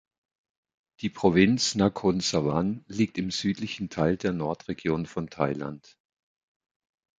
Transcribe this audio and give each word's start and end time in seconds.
Die 1.01 1.11
Provinz 1.11 1.75
Nakhon 1.75 2.21
Sawan 2.21 2.83
liegt 2.87 3.19
im 3.19 3.29
südlichen 3.29 3.89
Teil 3.91 4.17
der 4.17 4.33
Nordregion 4.33 5.05
von 5.05 5.29
Thailand. 5.29 5.95